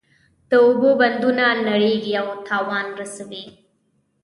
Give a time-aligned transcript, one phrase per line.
[0.49, 3.43] د اوبو بندونه نړیږي او تاوان رسوي.